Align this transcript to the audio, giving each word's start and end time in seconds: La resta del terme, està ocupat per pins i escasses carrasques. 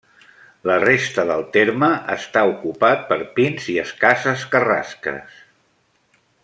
La 0.69 0.77
resta 0.83 1.25
del 1.31 1.43
terme, 1.57 1.89
està 2.15 2.43
ocupat 2.53 3.07
per 3.13 3.21
pins 3.39 3.69
i 3.77 3.79
escasses 3.87 4.51
carrasques. 4.57 5.41